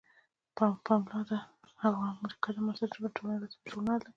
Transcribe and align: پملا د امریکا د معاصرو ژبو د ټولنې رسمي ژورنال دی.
پملا 0.85 1.19
د 1.29 1.31
امریکا 2.13 2.49
د 2.53 2.57
معاصرو 2.65 2.93
ژبو 2.97 3.07
د 3.11 3.15
ټولنې 3.17 3.37
رسمي 3.43 3.67
ژورنال 3.71 3.99
دی. 4.01 4.09